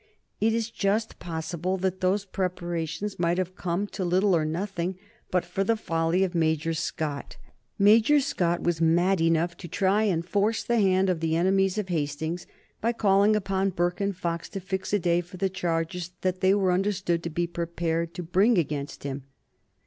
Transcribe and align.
It 0.39 0.55
is 0.55 0.71
just 0.71 1.19
possible 1.19 1.77
that 1.77 2.01
those 2.01 2.25
preparations 2.25 3.19
might 3.19 3.37
have 3.37 3.55
come 3.55 3.85
to 3.89 4.03
little 4.03 4.35
or 4.35 4.43
nothing 4.45 4.97
but 5.29 5.45
for 5.45 5.63
the 5.63 5.77
folly 5.77 6.23
of 6.23 6.33
Major 6.33 6.73
Scott. 6.73 7.37
Major 7.77 8.19
Scott 8.19 8.63
was 8.63 8.81
mad 8.81 9.21
enough 9.21 9.55
to 9.57 9.67
try 9.67 10.05
and 10.05 10.25
force 10.27 10.63
the 10.63 10.79
hand 10.79 11.07
of 11.11 11.19
the 11.19 11.35
enemies 11.35 11.77
of 11.77 11.89
Hastings 11.89 12.47
by 12.81 12.93
calling 12.93 13.35
upon 13.35 13.69
Burke 13.69 14.01
and 14.01 14.15
Fox 14.17 14.49
to 14.49 14.59
fix 14.59 14.91
a 14.91 14.97
day 14.97 15.21
for 15.21 15.37
the 15.37 15.49
charges 15.49 16.09
that 16.21 16.41
they 16.41 16.55
were 16.55 16.71
understood 16.71 17.21
to 17.21 17.29
be 17.29 17.45
prepared 17.45 18.15
to 18.15 18.23
bring 18.23 18.57
against 18.57 19.03
him. 19.03 19.25